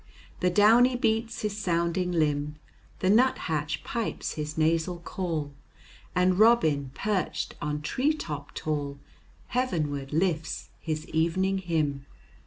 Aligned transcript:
The 0.39 0.49
downy 0.49 0.95
beats 0.95 1.43
his 1.43 1.57
sounding 1.59 2.11
limb, 2.11 2.55
The 3.01 3.09
nuthatch 3.11 3.83
pipes 3.83 4.33
his 4.33 4.57
nasal 4.57 4.97
call, 4.97 5.53
And 6.15 6.39
Robin 6.39 6.89
perched 6.95 7.53
on 7.61 7.83
tree 7.83 8.11
top 8.13 8.51
tall 8.55 8.97
Heavenward 9.49 10.11
lifts 10.11 10.69
his 10.79 11.07
evening 11.09 11.59
hymn. 11.59 12.07